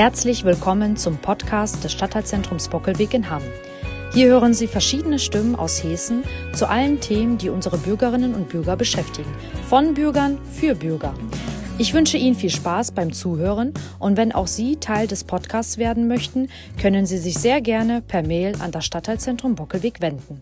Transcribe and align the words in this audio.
Herzlich 0.00 0.44
willkommen 0.44 0.96
zum 0.96 1.18
Podcast 1.18 1.84
des 1.84 1.92
Stadtteilzentrums 1.92 2.70
Bockelweg 2.70 3.12
in 3.12 3.28
Hamm. 3.28 3.42
Hier 4.14 4.28
hören 4.28 4.54
Sie 4.54 4.66
verschiedene 4.66 5.18
Stimmen 5.18 5.54
aus 5.54 5.84
Hessen 5.84 6.24
zu 6.54 6.70
allen 6.70 7.00
Themen, 7.00 7.36
die 7.36 7.50
unsere 7.50 7.76
Bürgerinnen 7.76 8.34
und 8.34 8.48
Bürger 8.48 8.76
beschäftigen. 8.76 9.30
Von 9.68 9.92
Bürgern 9.92 10.38
für 10.54 10.74
Bürger. 10.74 11.12
Ich 11.76 11.92
wünsche 11.92 12.16
Ihnen 12.16 12.34
viel 12.34 12.48
Spaß 12.48 12.92
beim 12.92 13.12
Zuhören 13.12 13.74
und 13.98 14.16
wenn 14.16 14.32
auch 14.32 14.46
Sie 14.46 14.76
Teil 14.76 15.06
des 15.06 15.24
Podcasts 15.24 15.76
werden 15.76 16.08
möchten, 16.08 16.48
können 16.80 17.04
Sie 17.04 17.18
sich 17.18 17.34
sehr 17.34 17.60
gerne 17.60 18.00
per 18.00 18.22
Mail 18.22 18.54
an 18.58 18.72
das 18.72 18.86
Stadtteilzentrum 18.86 19.54
Bockelweg 19.54 20.00
wenden. 20.00 20.40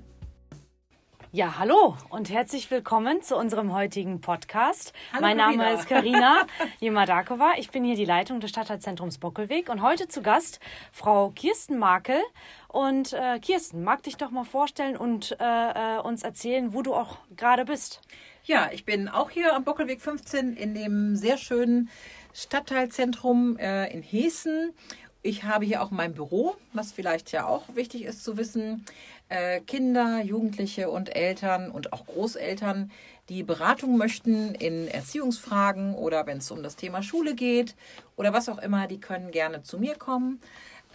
Ja, 1.30 1.58
hallo 1.58 1.94
und 2.08 2.30
herzlich 2.30 2.70
willkommen 2.70 3.20
zu 3.20 3.36
unserem 3.36 3.74
heutigen 3.74 4.22
Podcast. 4.22 4.94
Hallo, 5.12 5.20
mein 5.20 5.36
Carina. 5.36 5.62
Name 5.62 5.78
ist 5.78 5.86
Karina 5.86 6.46
Jemadakova. 6.80 7.52
Ich 7.58 7.70
bin 7.70 7.84
hier 7.84 7.96
die 7.96 8.06
Leitung 8.06 8.40
des 8.40 8.48
Stadtteilzentrums 8.48 9.18
Bockelweg 9.18 9.68
und 9.68 9.82
heute 9.82 10.08
zu 10.08 10.22
Gast 10.22 10.58
Frau 10.90 11.28
Kirsten 11.28 11.76
Makel. 11.76 12.22
Und 12.68 13.12
äh, 13.12 13.38
Kirsten, 13.40 13.84
mag 13.84 14.02
dich 14.04 14.16
doch 14.16 14.30
mal 14.30 14.44
vorstellen 14.44 14.96
und 14.96 15.36
äh, 15.38 15.96
äh, 15.96 16.00
uns 16.00 16.22
erzählen, 16.22 16.72
wo 16.72 16.80
du 16.80 16.94
auch 16.94 17.18
gerade 17.36 17.66
bist. 17.66 18.00
Ja, 18.44 18.70
ich 18.72 18.86
bin 18.86 19.10
auch 19.10 19.28
hier 19.28 19.54
am 19.54 19.64
Bockelweg 19.64 20.00
15 20.00 20.56
in 20.56 20.74
dem 20.74 21.14
sehr 21.14 21.36
schönen 21.36 21.90
Stadtteilzentrum 22.32 23.58
äh, 23.58 23.92
in 23.92 24.00
Hessen. 24.00 24.72
Ich 25.20 25.44
habe 25.44 25.66
hier 25.66 25.82
auch 25.82 25.90
mein 25.90 26.14
Büro, 26.14 26.54
was 26.72 26.92
vielleicht 26.92 27.32
ja 27.32 27.46
auch 27.46 27.64
wichtig 27.74 28.04
ist 28.04 28.24
zu 28.24 28.38
wissen. 28.38 28.86
Äh, 29.28 29.60
Kinder, 29.60 30.22
Jugendliche 30.22 30.90
und 30.90 31.14
Eltern 31.14 31.70
und 31.70 31.92
auch 31.92 32.06
Großeltern, 32.06 32.90
die 33.28 33.42
Beratung 33.42 33.98
möchten 33.98 34.54
in 34.54 34.88
Erziehungsfragen 34.88 35.94
oder 35.94 36.26
wenn 36.26 36.38
es 36.38 36.50
um 36.50 36.62
das 36.62 36.76
Thema 36.76 37.02
Schule 37.02 37.34
geht 37.34 37.74
oder 38.16 38.32
was 38.32 38.48
auch 38.48 38.58
immer, 38.58 38.86
die 38.86 39.00
können 39.00 39.30
gerne 39.30 39.62
zu 39.62 39.78
mir 39.78 39.96
kommen. 39.96 40.40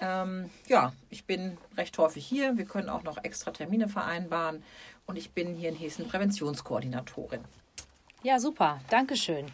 Ähm, 0.02 0.50
ja, 0.68 0.94
ich 1.10 1.26
bin 1.26 1.58
recht 1.78 1.98
häufig 1.98 2.26
hier. 2.26 2.58
Wir 2.58 2.66
können 2.66 2.90
auch 2.90 3.04
noch 3.04 3.24
extra 3.24 3.52
Termine 3.52 3.88
vereinbaren. 3.88 4.64
Und 5.06 5.18
ich 5.18 5.32
bin 5.32 5.54
hier 5.54 5.70
in 5.70 5.76
Hessen 5.76 6.08
Präventionskoordinatorin. 6.08 7.42
Ja, 8.24 8.40
super. 8.40 8.80
Dankeschön. 8.90 9.48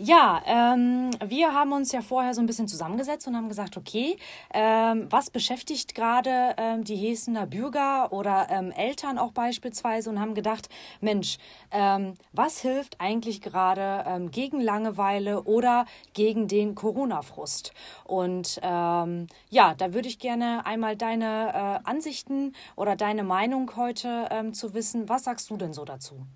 Ja, 0.00 0.42
ähm, 0.44 1.10
wir 1.24 1.54
haben 1.54 1.72
uns 1.72 1.92
ja 1.92 2.02
vorher 2.02 2.34
so 2.34 2.40
ein 2.40 2.46
bisschen 2.46 2.66
zusammengesetzt 2.66 3.28
und 3.28 3.36
haben 3.36 3.48
gesagt, 3.48 3.76
okay, 3.76 4.16
ähm, 4.52 5.06
was 5.10 5.30
beschäftigt 5.30 5.94
gerade 5.94 6.54
ähm, 6.56 6.82
die 6.82 6.96
Hessener 6.96 7.46
Bürger 7.46 8.12
oder 8.12 8.48
ähm, 8.50 8.72
Eltern 8.72 9.18
auch 9.18 9.30
beispielsweise 9.30 10.10
und 10.10 10.20
haben 10.20 10.34
gedacht, 10.34 10.68
Mensch, 11.00 11.38
ähm, 11.70 12.14
was 12.32 12.60
hilft 12.60 13.00
eigentlich 13.00 13.40
gerade 13.40 14.04
ähm, 14.04 14.32
gegen 14.32 14.60
Langeweile 14.60 15.44
oder 15.44 15.86
gegen 16.12 16.48
den 16.48 16.74
Corona-Frust? 16.74 17.72
Und 18.02 18.58
ähm, 18.64 19.28
ja, 19.48 19.74
da 19.74 19.94
würde 19.94 20.08
ich 20.08 20.18
gerne 20.18 20.66
einmal 20.66 20.96
deine 20.96 21.82
äh, 21.84 21.88
Ansichten 21.88 22.52
oder 22.74 22.96
deine 22.96 23.22
Meinung 23.22 23.76
heute 23.76 24.26
ähm, 24.32 24.54
zu 24.54 24.74
wissen. 24.74 25.08
Was 25.08 25.22
sagst 25.22 25.50
du 25.50 25.56
denn 25.56 25.72
so 25.72 25.84
dazu? 25.84 26.26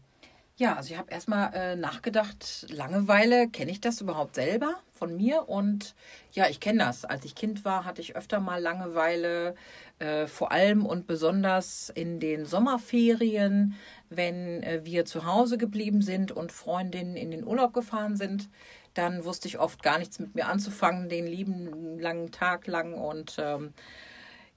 Ja, 0.57 0.77
also 0.77 0.93
ich 0.93 0.99
habe 0.99 1.11
erstmal 1.11 1.53
äh, 1.55 1.77
nachgedacht, 1.77 2.67
Langeweile, 2.69 3.49
kenne 3.49 3.71
ich 3.71 3.81
das 3.81 4.01
überhaupt 4.03 4.35
selber 4.35 4.75
von 4.93 5.17
mir? 5.17 5.49
Und 5.49 5.95
ja, 6.33 6.47
ich 6.49 6.61
kenne 6.61 6.81
das. 6.85 7.07
Als 7.07 7.25
ich 7.25 7.35
Kind 7.35 7.65
war, 7.65 7.87
hatte 7.87 8.03
ich 8.03 8.17
öfter 8.17 8.39
mal 8.39 8.61
Langeweile, 8.61 9.55
äh, 9.99 10.27
vor 10.27 10.53
allem 10.53 10.85
und 10.85 11.07
besonders 11.07 11.89
in 11.89 12.21
den 12.21 12.45
Sommerferien, 12.45 13.77
wenn 14.11 14.63
äh, 14.63 14.83
wir 14.85 15.07
zu 15.07 15.25
Hause 15.25 15.57
geblieben 15.57 16.03
sind 16.03 16.33
und 16.33 16.53
Freundinnen 16.53 17.17
in 17.17 17.31
den 17.31 17.45
Urlaub 17.45 17.73
gefahren 17.73 18.17
sind. 18.17 18.51
Dann 18.93 19.25
wusste 19.25 19.49
ich 19.49 19.59
oft 19.59 19.83
gar 19.83 19.99
nichts 19.99 20.19
mit 20.19 20.35
mir 20.35 20.49
anzufangen, 20.49 21.09
den 21.09 21.27
lieben 21.27 21.99
langen 21.99 22.31
Tag 22.31 22.67
lang. 22.67 22.93
Und 22.93 23.37
ähm, 23.39 23.73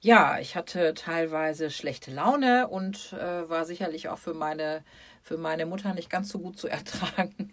ja, 0.05 0.37
ich 0.39 0.55
hatte 0.55 0.93
teilweise 0.93 1.71
schlechte 1.71 2.11
Laune 2.11 2.67
und 2.67 3.11
äh, 3.13 3.49
war 3.49 3.65
sicherlich 3.65 4.07
auch 4.07 4.19
für 4.19 4.35
meine 4.35 4.83
für 5.23 5.37
meine 5.37 5.65
Mutter 5.65 5.95
nicht 5.95 6.11
ganz 6.11 6.29
so 6.29 6.37
gut 6.37 6.59
zu 6.59 6.67
ertragen. 6.69 7.51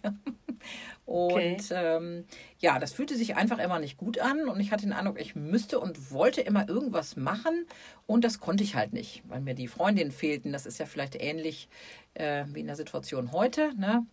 und 1.03 1.31
Okay. 1.33 1.57
ähm, 1.71 2.25
ja, 2.59 2.77
das 2.77 2.93
fühlte 2.93 3.15
sich 3.15 3.35
einfach 3.35 3.57
immer 3.57 3.79
nicht 3.79 3.97
gut 3.97 4.19
an 4.19 4.47
und 4.47 4.59
ich 4.59 4.71
hatte 4.71 4.85
den 4.85 4.93
Eindruck, 4.93 5.19
ich 5.19 5.35
müsste 5.35 5.79
und 5.79 6.11
wollte 6.11 6.41
immer 6.41 6.69
irgendwas 6.69 7.15
machen 7.15 7.65
und 8.05 8.23
das 8.23 8.39
konnte 8.39 8.63
ich 8.63 8.75
halt 8.75 8.93
nicht, 8.93 9.23
weil 9.27 9.41
mir 9.41 9.55
die 9.55 9.67
Freundinnen 9.67 10.11
fehlten. 10.11 10.53
Das 10.53 10.67
ist 10.67 10.77
ja 10.77 10.85
vielleicht 10.85 11.15
ähnlich 11.15 11.69
äh, 12.13 12.45
wie 12.49 12.59
in 12.59 12.67
der 12.67 12.75
Situation 12.75 13.31
heute, 13.31 13.73
ne? 13.79 14.05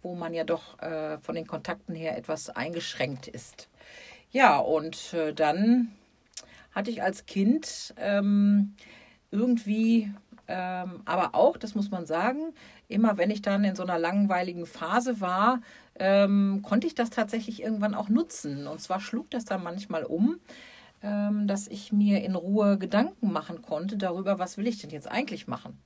wo 0.00 0.14
man 0.14 0.32
ja 0.32 0.44
doch 0.44 0.78
äh, 0.80 1.18
von 1.18 1.34
den 1.34 1.46
Kontakten 1.46 1.94
her 1.94 2.16
etwas 2.16 2.48
eingeschränkt 2.48 3.28
ist. 3.28 3.68
Ja, 4.30 4.58
und 4.58 5.12
äh, 5.12 5.34
dann 5.34 5.92
hatte 6.72 6.90
ich 6.90 7.02
als 7.02 7.26
Kind 7.26 7.94
ähm, 7.96 8.74
irgendwie, 9.30 10.12
ähm, 10.48 11.02
aber 11.04 11.34
auch, 11.34 11.56
das 11.56 11.74
muss 11.74 11.90
man 11.90 12.06
sagen, 12.06 12.52
immer 12.88 13.16
wenn 13.18 13.30
ich 13.30 13.42
dann 13.42 13.64
in 13.64 13.74
so 13.74 13.82
einer 13.82 13.98
langweiligen 13.98 14.66
Phase 14.66 15.20
war, 15.20 15.60
ähm, 15.98 16.60
konnte 16.62 16.86
ich 16.86 16.94
das 16.94 17.10
tatsächlich 17.10 17.62
irgendwann 17.62 17.94
auch 17.94 18.08
nutzen. 18.08 18.66
Und 18.66 18.80
zwar 18.80 19.00
schlug 19.00 19.30
das 19.30 19.44
dann 19.44 19.62
manchmal 19.62 20.04
um, 20.04 20.38
ähm, 21.02 21.46
dass 21.46 21.68
ich 21.68 21.92
mir 21.92 22.22
in 22.22 22.34
Ruhe 22.34 22.78
Gedanken 22.78 23.32
machen 23.32 23.62
konnte 23.62 23.96
darüber, 23.96 24.38
was 24.38 24.56
will 24.56 24.66
ich 24.66 24.80
denn 24.80 24.90
jetzt 24.90 25.10
eigentlich 25.10 25.46
machen. 25.46 25.78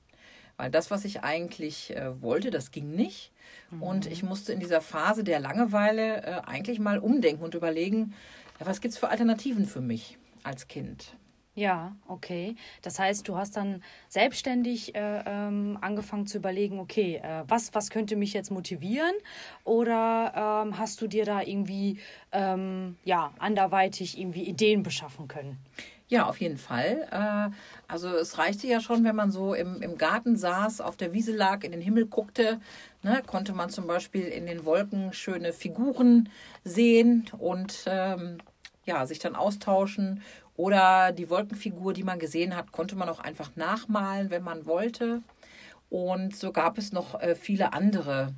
Weil 0.57 0.71
das, 0.71 0.89
was 0.89 1.05
ich 1.05 1.21
eigentlich 1.23 1.95
äh, 1.95 2.19
wollte, 2.21 2.49
das 2.49 2.71
ging 2.71 2.95
nicht. 2.95 3.31
Und 3.79 4.07
ich 4.07 4.23
musste 4.23 4.53
in 4.53 4.59
dieser 4.59 4.81
Phase 4.81 5.23
der 5.23 5.39
Langeweile 5.39 6.23
äh, 6.23 6.41
eigentlich 6.45 6.79
mal 6.79 6.97
umdenken 6.97 7.43
und 7.43 7.53
überlegen, 7.53 8.13
ja, 8.59 8.65
was 8.65 8.81
gibt 8.81 8.93
es 8.93 8.99
für 8.99 9.09
Alternativen 9.09 9.65
für 9.65 9.81
mich 9.81 10.17
als 10.43 10.67
Kind. 10.67 11.17
Ja, 11.55 11.95
okay. 12.07 12.55
Das 12.83 12.99
heißt, 12.99 13.27
du 13.27 13.35
hast 13.35 13.57
dann 13.57 13.81
selbstständig 14.09 14.93
äh, 14.93 15.23
ähm, 15.25 15.79
angefangen 15.81 16.27
zu 16.27 16.37
überlegen, 16.37 16.79
okay, 16.79 17.15
äh, 17.15 17.45
was, 17.47 17.73
was 17.73 17.89
könnte 17.89 18.15
mich 18.15 18.33
jetzt 18.33 18.51
motivieren? 18.51 19.15
Oder 19.63 20.65
ähm, 20.67 20.77
hast 20.77 21.01
du 21.01 21.07
dir 21.07 21.25
da 21.25 21.41
irgendwie 21.41 21.99
ähm, 22.31 22.97
ja, 23.05 23.33
anderweitig 23.39 24.19
irgendwie 24.19 24.43
Ideen 24.43 24.83
beschaffen 24.83 25.27
können? 25.27 25.57
Ja, 26.09 26.27
auf 26.29 26.39
jeden 26.39 26.57
Fall. 26.57 27.07
Äh, 27.11 27.55
Also 27.87 28.09
es 28.15 28.37
reichte 28.37 28.67
ja 28.67 28.79
schon, 28.79 29.03
wenn 29.03 29.15
man 29.15 29.31
so 29.31 29.53
im, 29.55 29.81
im 29.81 29.97
Garten 29.97 30.37
saß, 30.37 30.79
auf 30.79 30.95
der 30.95 31.11
Wiese 31.13 31.35
lag, 31.35 31.63
in 31.63 31.71
den 31.71 31.81
Himmel 31.81 32.05
guckte, 32.05 32.61
ne, 33.01 33.23
konnte 33.25 33.53
man 33.53 33.69
zum 33.69 33.87
Beispiel 33.87 34.27
in 34.27 34.45
den 34.45 34.63
Wolken 34.63 35.11
schöne 35.11 35.53
Figuren 35.53 36.29
sehen 36.63 37.25
und 37.37 37.83
ähm, 37.87 38.37
ja, 38.87 39.05
sich 39.05 39.19
dann 39.19 39.35
austauschen. 39.35 40.23
Oder 40.55 41.11
die 41.11 41.29
Wolkenfigur, 41.29 41.93
die 41.93 42.03
man 42.03 42.17
gesehen 42.17 42.55
hat, 42.55 42.71
konnte 42.71 42.95
man 42.95 43.09
auch 43.09 43.19
einfach 43.19 43.51
nachmalen, 43.55 44.31
wenn 44.31 44.43
man 44.43 44.65
wollte. 44.65 45.21
Und 45.89 46.35
so 46.35 46.51
gab 46.51 46.79
es 46.79 46.91
noch 46.91 47.21
äh, 47.21 47.35
viele 47.35 47.73
andere 47.73 48.33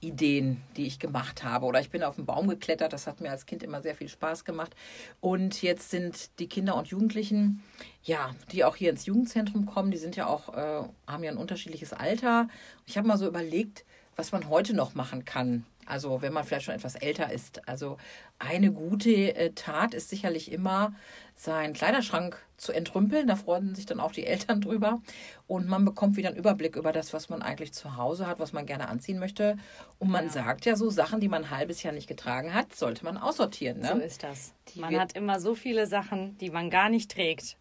Ideen, 0.00 0.62
die 0.76 0.86
ich 0.86 0.98
gemacht 0.98 1.44
habe. 1.44 1.66
Oder 1.66 1.80
ich 1.80 1.90
bin 1.90 2.02
auf 2.02 2.16
den 2.16 2.26
Baum 2.26 2.48
geklettert, 2.48 2.92
das 2.92 3.06
hat 3.06 3.20
mir 3.20 3.30
als 3.30 3.46
Kind 3.46 3.62
immer 3.62 3.82
sehr 3.82 3.94
viel 3.94 4.08
Spaß 4.08 4.44
gemacht. 4.44 4.74
Und 5.20 5.62
jetzt 5.62 5.90
sind 5.90 6.38
die 6.38 6.48
Kinder 6.48 6.76
und 6.76 6.88
Jugendlichen, 6.88 7.62
ja, 8.02 8.34
die 8.52 8.64
auch 8.64 8.76
hier 8.76 8.90
ins 8.90 9.06
Jugendzentrum 9.06 9.66
kommen, 9.66 9.90
die 9.90 9.98
sind 9.98 10.16
ja 10.16 10.26
auch, 10.26 10.54
äh, 10.54 10.82
haben 11.06 11.24
ja 11.24 11.30
ein 11.30 11.36
unterschiedliches 11.36 11.92
Alter. 11.92 12.48
Ich 12.86 12.96
habe 12.96 13.06
mal 13.06 13.18
so 13.18 13.26
überlegt, 13.26 13.84
was 14.16 14.32
man 14.32 14.48
heute 14.48 14.74
noch 14.74 14.94
machen 14.94 15.24
kann. 15.24 15.64
Also 15.90 16.22
wenn 16.22 16.32
man 16.32 16.44
vielleicht 16.44 16.66
schon 16.66 16.74
etwas 16.74 16.94
älter 16.94 17.32
ist. 17.32 17.66
Also 17.68 17.96
eine 18.38 18.72
gute 18.72 19.10
äh, 19.36 19.50
Tat 19.52 19.92
ist 19.92 20.08
sicherlich 20.08 20.50
immer, 20.52 20.94
seinen 21.34 21.72
Kleiderschrank 21.72 22.36
zu 22.56 22.72
entrümpeln. 22.72 23.26
Da 23.26 23.34
freuen 23.36 23.74
sich 23.74 23.86
dann 23.86 23.98
auch 24.00 24.12
die 24.12 24.26
Eltern 24.26 24.60
drüber. 24.60 25.00
Und 25.46 25.66
man 25.68 25.84
bekommt 25.84 26.16
wieder 26.16 26.28
einen 26.28 26.38
Überblick 26.38 26.76
über 26.76 26.92
das, 26.92 27.12
was 27.12 27.28
man 27.28 27.42
eigentlich 27.42 27.72
zu 27.72 27.96
Hause 27.96 28.26
hat, 28.26 28.38
was 28.38 28.52
man 28.52 28.66
gerne 28.66 28.88
anziehen 28.88 29.18
möchte. 29.18 29.56
Und 29.98 30.10
man 30.10 30.26
Ja. 30.26 30.30
sagt 30.30 30.64
ja 30.66 30.76
so, 30.76 30.90
Sachen, 30.90 31.20
die 31.20 31.28
man 31.28 31.44
ein 31.44 31.50
halbes 31.50 31.82
Jahr 31.82 31.92
nicht 31.92 32.06
getragen 32.08 32.54
hat, 32.54 32.74
sollte 32.74 33.04
man 33.04 33.16
aussortieren. 33.16 33.80
Ne? 33.80 33.88
So 33.88 33.98
ist 33.98 34.22
das. 34.22 34.54
Die 34.74 34.80
Man 34.80 34.98
hat 34.98 35.14
immer 35.16 35.40
so 35.40 35.54
viele 35.54 35.86
Sachen, 35.86 36.38
die 36.38 36.50
man 36.50 36.70
gar 36.70 36.88
nicht 36.88 37.10
trägt. 37.10 37.56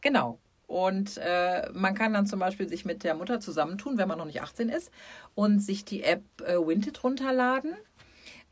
Genau. 0.00 0.38
Und 0.66 1.18
äh, 1.18 1.68
man 1.72 1.94
kann 1.94 2.12
dann 2.12 2.26
zum 2.26 2.38
Beispiel 2.38 2.68
sich 2.68 2.84
mit 2.84 3.04
der 3.04 3.14
Mutter 3.14 3.40
zusammentun, 3.40 3.98
wenn 3.98 4.08
man 4.08 4.18
noch 4.18 4.24
nicht 4.24 4.42
18 4.42 4.68
ist, 4.68 4.90
und 5.34 5.60
sich 5.60 5.84
die 5.84 6.02
App 6.02 6.22
äh, 6.40 6.56
Winted 6.56 7.04
runterladen 7.04 7.74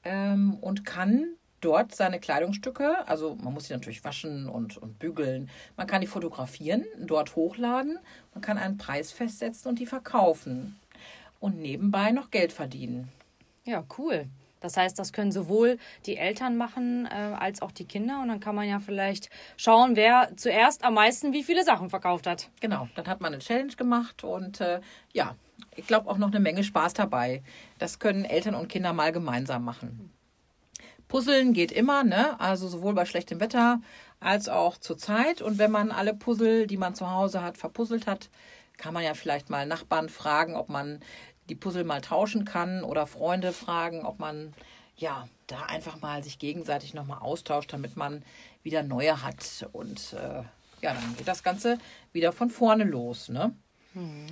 ähm, 0.05 0.55
und 0.61 0.85
kann 0.85 1.37
dort 1.63 1.95
seine 1.95 2.21
Kleidungsstücke, 2.21 3.07
also 3.07 3.37
man 3.37 3.55
muss 3.55 3.69
sie 3.69 3.73
natürlich 3.73 4.05
waschen 4.05 4.49
und, 4.49 4.77
und 4.77 4.99
bügeln, 4.99 5.49
man 5.77 5.87
kann 5.87 6.01
die 6.01 6.07
fotografieren, 6.07 6.85
dort 6.99 7.37
hochladen, 7.37 7.99
man 8.35 8.43
kann 8.43 8.59
einen 8.59 8.79
Preis 8.79 9.13
festsetzen 9.13 9.69
und 9.69 9.79
die 9.79 9.87
verkaufen 9.87 10.79
und 11.41 11.59
nebenbei 11.59 12.11
noch 12.11 12.31
Geld 12.31 12.53
verdienen. 12.53 13.09
Ja, 13.65 13.85
cool. 13.97 14.27
Das 14.63 14.77
heißt, 14.77 14.99
das 14.99 15.13
können 15.13 15.33
sowohl 15.33 15.79
die 16.07 16.17
Eltern 16.17 16.57
machen 16.57 17.07
äh, 17.07 17.35
als 17.39 17.61
auch 17.63 17.73
die 17.73 17.85
Kinder. 17.85 18.21
Und 18.23 18.29
dann 18.29 18.41
kann 18.41 18.55
man 18.55 18.69
ja 18.69 18.81
vielleicht 18.81 19.29
schauen, 19.57 19.97
wer 19.97 20.31
zuerst 20.37 20.85
am 20.85 20.95
meisten 20.95 21.33
wie 21.33 21.43
viele 21.43 21.65
Sachen 21.65 21.91
verkauft 21.91 22.27
hat. 22.27 22.49
Genau, 22.61 22.89
dann 22.95 23.07
hat 23.07 23.21
man 23.21 23.33
eine 23.33 23.43
Challenge 23.43 23.75
gemacht 23.75 24.25
und 24.25 24.61
äh, 24.61 24.81
ja, 25.13 25.37
ich 25.75 25.87
glaube 25.87 26.09
auch 26.09 26.19
noch 26.19 26.29
eine 26.29 26.41
Menge 26.41 26.65
Spaß 26.65 26.95
dabei. 26.95 27.43
Das 27.79 27.99
können 27.99 28.25
Eltern 28.25 28.55
und 28.55 28.69
Kinder 28.69 28.93
mal 28.93 29.13
gemeinsam 29.13 29.65
machen. 29.65 30.13
Puzzeln 31.09 31.53
geht 31.53 31.73
immer, 31.73 32.05
ne? 32.05 32.41
Also 32.41 32.69
sowohl 32.69 32.95
bei 32.95 33.05
schlechtem 33.05 33.41
Wetter 33.41 33.81
als 34.19 34.49
auch 34.49 34.79
zur 34.79 34.97
Zeit. 34.97 35.43
Und 35.43 35.59
wenn 35.59 35.71
man 35.71 35.91
alle 35.91 36.15
Puzzle, 36.15 36.67
die 36.67 36.77
man 36.77 36.95
zu 36.95 37.11
Hause 37.11 37.43
hat, 37.43 37.59
verpuzzelt 37.59 38.07
hat, 38.07 38.31
kann 38.79 38.95
man 38.95 39.05
ja 39.05 39.15
vielleicht 39.15 39.51
mal 39.51 39.67
Nachbarn 39.67 40.09
fragen, 40.09 40.57
ob 40.57 40.69
man 40.69 41.01
die 41.49 41.55
Puzzle 41.55 41.85
mal 41.85 42.01
tauschen 42.01 42.45
kann 42.45 42.85
oder 42.85 43.07
Freunde 43.07 43.53
fragen, 43.53 44.05
ob 44.05 44.19
man 44.19 44.55
ja 44.97 45.29
da 45.47 45.65
einfach 45.65 46.01
mal 46.01 46.23
sich 46.23 46.39
gegenseitig 46.39 46.95
nochmal 46.95 47.19
austauscht, 47.19 47.73
damit 47.73 47.97
man 47.97 48.23
wieder 48.63 48.83
neue 48.83 49.23
hat. 49.23 49.67
Und 49.73 50.15
äh, 50.15 50.43
ja, 50.83 50.95
dann 50.95 51.17
geht 51.17 51.29
das 51.29 51.43
Ganze 51.43 51.79
wieder 52.13 52.33
von 52.33 52.51
vorne 52.51 52.85
los. 52.85 53.29
Ne? 53.29 53.55
Hm. 53.95 54.27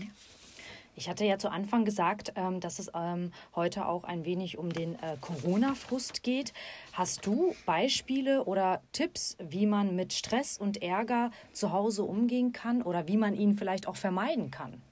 Ich 0.97 1.09
hatte 1.09 1.25
ja 1.25 1.39
zu 1.39 1.51
Anfang 1.51 1.85
gesagt, 1.85 2.33
ähm, 2.37 2.61
dass 2.61 2.79
es 2.79 2.91
ähm, 2.95 3.33
heute 3.55 3.87
auch 3.87 4.05
ein 4.05 4.25
wenig 4.25 4.59
um 4.59 4.73
den 4.73 4.97
äh, 4.97 5.17
Corona-Frust 5.21 6.23
geht. 6.23 6.53
Hast 6.93 7.25
du 7.25 7.55
Beispiele 7.65 8.45
oder 8.45 8.83
Tipps, 8.93 9.37
wie 9.39 9.67
man 9.67 9.97
mit 9.97 10.13
Stress 10.13 10.59
und 10.59 10.83
Ärger 10.83 11.31
zu 11.53 11.73
Hause 11.73 12.03
umgehen 12.03 12.53
kann 12.53 12.83
oder 12.83 13.09
wie 13.09 13.17
man 13.17 13.35
ihn 13.35 13.57
vielleicht 13.57 13.89
auch 13.89 13.97
vermeiden 13.97 14.51
kann? 14.51 14.83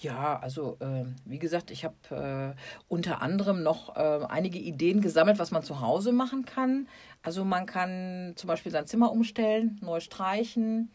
Ja, 0.00 0.38
also 0.38 0.78
äh, 0.80 1.04
wie 1.26 1.38
gesagt, 1.38 1.70
ich 1.70 1.84
habe 1.84 2.54
äh, 2.56 2.60
unter 2.88 3.20
anderem 3.20 3.62
noch 3.62 3.96
äh, 3.96 4.24
einige 4.28 4.58
Ideen 4.58 5.02
gesammelt, 5.02 5.38
was 5.38 5.50
man 5.50 5.62
zu 5.62 5.82
Hause 5.82 6.12
machen 6.12 6.46
kann. 6.46 6.88
Also 7.22 7.44
man 7.44 7.66
kann 7.66 8.32
zum 8.36 8.48
Beispiel 8.48 8.72
sein 8.72 8.86
Zimmer 8.86 9.12
umstellen, 9.12 9.78
neu 9.82 10.00
streichen. 10.00 10.90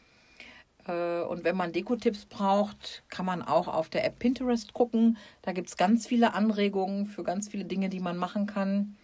Äh, 0.88 1.22
und 1.22 1.44
wenn 1.44 1.56
man 1.56 1.72
Dekotipps 1.72 2.25
braucht, 2.25 3.04
kann 3.10 3.28
man 3.28 3.44
auch 3.44 3.68
auf 3.68 3.90
der 3.90 4.06
App 4.06 4.18
Pinterest 4.18 4.74
gucken. 4.74 5.18
Da 5.44 5.51
gibt 5.51 5.68
es 5.68 5.78
ganz 5.78 6.08
viele 6.08 6.34
Anregungen 6.34 7.06
für 7.06 7.24
ganz 7.24 7.48
viele 7.48 7.66
Dinge, 7.66 7.90
die 7.90 8.00
man 8.00 8.18
machen 8.18 8.48
kann. 8.48 8.98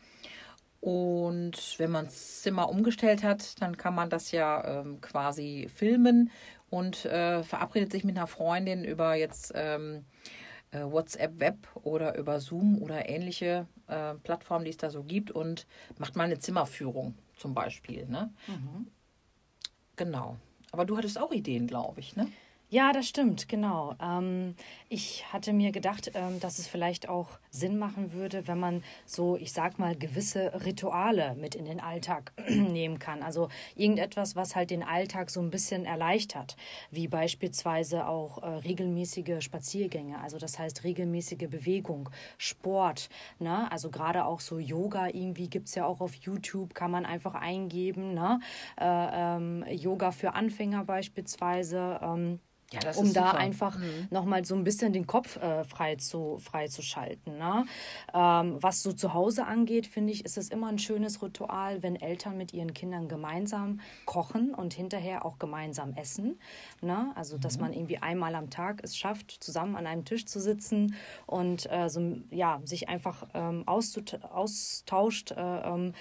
Und 0.79 1.75
wenn 1.77 1.91
man 1.91 2.05
das 2.05 2.41
Zimmer 2.41 2.67
umgestellt 2.69 3.21
hat, 3.21 3.61
dann 3.61 3.77
kann 3.77 3.93
man 3.93 4.09
das 4.09 4.31
ja 4.31 4.81
ähm, 4.81 4.99
quasi 4.99 5.69
filmen 5.71 6.31
und 6.71 7.05
äh, 7.05 7.43
verabredet 7.43 7.91
sich 7.91 8.03
mit 8.03 8.17
einer 8.17 8.27
Freundin 8.27 8.83
über 8.83 9.13
jetzt 9.13 9.51
ähm, 9.53 10.05
äh, 10.71 10.81
WhatsApp 10.81 11.39
Web 11.39 11.67
oder 11.83 12.17
über 12.17 12.39
Zoom 12.39 12.81
oder 12.81 13.07
ähnliche 13.07 13.67
äh, 13.87 14.15
Plattformen, 14.15 14.65
die 14.65 14.71
es 14.71 14.77
da 14.77 14.89
so 14.89 15.03
gibt 15.03 15.29
und 15.29 15.67
macht 15.99 16.15
mal 16.15 16.23
eine 16.23 16.39
Zimmerführung 16.39 17.13
zum 17.35 17.53
Beispiel. 17.53 18.07
Ne? 18.07 18.33
Mhm. 18.47 18.87
Genau. 19.97 20.37
Aber 20.71 20.85
du 20.85 20.97
hattest 20.97 21.19
auch 21.19 21.33
Ideen, 21.33 21.67
glaube 21.67 21.99
ich, 21.99 22.15
ne? 22.15 22.27
Ja, 22.73 22.93
das 22.93 23.05
stimmt, 23.05 23.49
genau. 23.49 23.95
Ähm, 24.01 24.55
ich 24.87 25.25
hatte 25.33 25.51
mir 25.51 25.73
gedacht, 25.73 26.09
ähm, 26.13 26.39
dass 26.39 26.57
es 26.57 26.69
vielleicht 26.69 27.09
auch 27.09 27.37
Sinn 27.49 27.77
machen 27.77 28.13
würde, 28.13 28.47
wenn 28.47 28.61
man 28.61 28.81
so, 29.05 29.35
ich 29.35 29.51
sag 29.51 29.77
mal, 29.77 29.93
gewisse 29.93 30.53
Rituale 30.63 31.35
mit 31.35 31.53
in 31.53 31.65
den 31.65 31.81
Alltag 31.81 32.31
nehmen 32.49 32.97
kann. 32.97 33.23
Also 33.23 33.49
irgendetwas, 33.75 34.37
was 34.37 34.55
halt 34.55 34.69
den 34.69 34.83
Alltag 34.83 35.31
so 35.31 35.41
ein 35.41 35.49
bisschen 35.49 35.83
erleichtert, 35.83 36.55
wie 36.91 37.09
beispielsweise 37.09 38.07
auch 38.07 38.41
äh, 38.41 38.47
regelmäßige 38.47 39.43
Spaziergänge, 39.43 40.21
also 40.21 40.37
das 40.37 40.57
heißt 40.57 40.85
regelmäßige 40.85 41.49
Bewegung, 41.49 42.09
Sport, 42.37 43.09
ne? 43.39 43.69
also 43.69 43.89
gerade 43.89 44.23
auch 44.23 44.39
so 44.39 44.59
Yoga 44.59 45.07
irgendwie 45.07 45.49
gibt 45.49 45.67
es 45.67 45.75
ja 45.75 45.85
auch 45.85 45.99
auf 45.99 46.15
YouTube, 46.15 46.73
kann 46.73 46.89
man 46.91 47.05
einfach 47.05 47.35
eingeben, 47.35 48.13
ne? 48.13 48.39
Äh, 48.79 48.85
ähm, 48.85 49.65
Yoga 49.69 50.13
für 50.13 50.35
Anfänger 50.35 50.85
beispielsweise. 50.85 51.99
Ja, 52.73 52.79
um 52.95 53.11
da 53.13 53.31
einfach 53.31 53.77
mhm. 53.77 54.07
nochmal 54.11 54.45
so 54.45 54.55
ein 54.55 54.63
bisschen 54.63 54.93
den 54.93 55.05
Kopf 55.05 55.35
äh, 55.37 55.65
frei, 55.65 55.97
zu, 55.97 56.37
frei 56.37 56.67
zu 56.67 56.81
schalten. 56.81 57.37
Ne? 57.37 57.65
Ähm, 58.13 58.57
was 58.61 58.81
so 58.81 58.93
zu 58.93 59.13
Hause 59.13 59.45
angeht, 59.45 59.87
finde 59.87 60.13
ich, 60.13 60.23
ist 60.23 60.37
es 60.37 60.47
immer 60.49 60.67
ein 60.67 60.79
schönes 60.79 61.21
Ritual, 61.21 61.83
wenn 61.83 61.97
Eltern 61.97 62.37
mit 62.37 62.53
ihren 62.53 62.73
Kindern 62.73 63.09
gemeinsam 63.09 63.81
kochen 64.05 64.53
und 64.53 64.73
hinterher 64.73 65.25
auch 65.25 65.37
gemeinsam 65.37 65.93
essen. 65.95 66.39
Ne? 66.81 67.11
Also, 67.15 67.37
dass 67.37 67.57
mhm. 67.57 67.63
man 67.63 67.73
irgendwie 67.73 67.97
einmal 67.97 68.35
am 68.35 68.49
Tag 68.49 68.79
es 68.83 68.95
schafft, 68.95 69.31
zusammen 69.43 69.75
an 69.75 69.85
einem 69.85 70.05
Tisch 70.05 70.25
zu 70.25 70.39
sitzen 70.39 70.95
und 71.25 71.69
äh, 71.69 71.89
so, 71.89 72.19
ja, 72.29 72.61
sich 72.63 72.87
einfach 72.87 73.27
ähm, 73.33 73.67
austauscht, 73.67 75.31
äh, 75.31 75.41
ähm, 75.41 75.93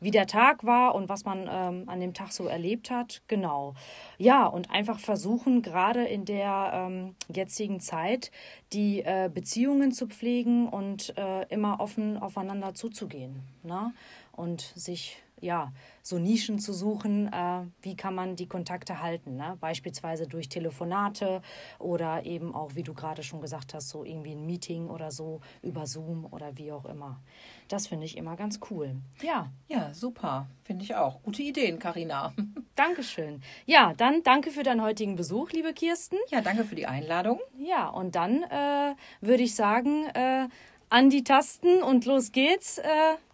wie 0.00 0.10
der 0.10 0.26
Tag 0.26 0.64
war 0.64 0.94
und 0.94 1.08
was 1.08 1.24
man 1.24 1.48
ähm, 1.50 1.88
an 1.88 2.00
dem 2.00 2.12
Tag 2.12 2.32
so 2.32 2.46
erlebt 2.46 2.90
hat. 2.90 3.22
Genau. 3.28 3.74
Ja, 4.18 4.46
und 4.46 4.70
einfach 4.70 4.98
versuchen, 4.98 5.62
gerade 5.62 6.06
in 6.18 6.24
der 6.24 6.70
ähm, 6.74 7.14
jetzigen 7.32 7.80
Zeit 7.80 8.30
die 8.72 9.00
äh, 9.00 9.30
Beziehungen 9.32 9.92
zu 9.92 10.08
pflegen 10.08 10.68
und 10.68 11.16
äh, 11.16 11.46
immer 11.48 11.80
offen 11.80 12.16
aufeinander 12.16 12.74
zuzugehen. 12.74 13.42
Ne? 13.62 13.92
Und 14.32 14.72
sich 14.74 15.22
ja, 15.40 15.72
so 16.02 16.18
Nischen 16.18 16.58
zu 16.58 16.72
suchen, 16.72 17.32
äh, 17.32 17.62
wie 17.82 17.96
kann 17.96 18.14
man 18.14 18.36
die 18.36 18.46
Kontakte 18.46 19.02
halten. 19.02 19.36
Ne? 19.36 19.56
Beispielsweise 19.60 20.26
durch 20.26 20.48
Telefonate 20.48 21.42
oder 21.78 22.24
eben 22.24 22.54
auch, 22.54 22.74
wie 22.74 22.82
du 22.82 22.94
gerade 22.94 23.22
schon 23.22 23.40
gesagt 23.40 23.74
hast, 23.74 23.90
so 23.90 24.04
irgendwie 24.04 24.32
ein 24.32 24.46
Meeting 24.46 24.88
oder 24.88 25.10
so 25.10 25.40
über 25.62 25.86
Zoom 25.86 26.26
oder 26.30 26.56
wie 26.56 26.72
auch 26.72 26.86
immer. 26.86 27.20
Das 27.68 27.86
finde 27.86 28.06
ich 28.06 28.16
immer 28.16 28.36
ganz 28.36 28.60
cool. 28.70 28.96
Ja. 29.20 29.50
Ja, 29.68 29.92
super. 29.92 30.48
Finde 30.64 30.84
ich 30.84 30.94
auch. 30.94 31.22
Gute 31.22 31.42
Ideen, 31.42 31.78
Karina. 31.78 32.32
Dankeschön. 32.74 33.42
Ja, 33.66 33.92
dann 33.94 34.22
danke 34.22 34.50
für 34.50 34.62
deinen 34.62 34.82
heutigen 34.82 35.16
Besuch, 35.16 35.50
liebe 35.50 35.74
Kirsten. 35.74 36.16
Ja, 36.30 36.40
danke 36.40 36.64
für 36.64 36.74
die 36.74 36.86
Einladung. 36.86 37.40
Ja, 37.58 37.88
und 37.88 38.14
dann 38.14 38.42
äh, 38.44 38.94
würde 39.20 39.42
ich 39.42 39.54
sagen, 39.54 40.06
äh, 40.14 40.48
an 40.90 41.10
die 41.10 41.24
Tasten 41.24 41.82
und 41.82 42.04
los 42.06 42.32
geht's. 42.32 42.78
Äh, 42.78 42.88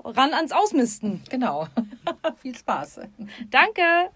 ran 0.04 0.34
ans 0.34 0.52
Ausmisten. 0.52 1.22
Genau. 1.30 1.66
Viel 2.42 2.56
Spaß. 2.56 3.00
Danke. 3.50 4.10